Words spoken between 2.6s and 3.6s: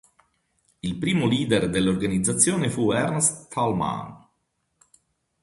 fu Ernst